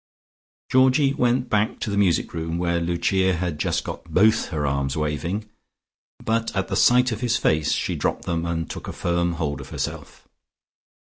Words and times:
Georgie 0.71 1.13
went 1.13 1.47
back 1.47 1.79
to 1.79 1.91
the 1.91 1.95
music 1.95 2.33
room, 2.33 2.57
where 2.57 2.81
Lucia 2.81 3.35
had 3.35 3.59
just 3.59 3.83
got 3.83 4.03
both 4.05 4.47
her 4.47 4.65
arms 4.65 4.97
waving. 4.97 5.47
But 6.17 6.55
at 6.55 6.69
the 6.69 6.75
sight 6.75 7.11
of 7.11 7.21
his 7.21 7.37
face 7.37 7.71
she 7.71 7.95
dropped 7.95 8.25
them 8.25 8.43
and 8.43 8.67
took 8.67 8.87
a 8.87 8.93
firm 8.93 9.33
hold 9.33 9.61
of 9.61 9.69
herself. 9.69 10.27